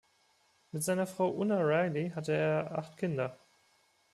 Mit 0.71 0.81
seiner 0.81 1.05
Frau 1.05 1.29
Una 1.29 1.59
Reilly 1.63 2.09
hatte 2.15 2.31
er 2.33 2.75
acht 2.75 2.97
Kinder. 2.97 3.37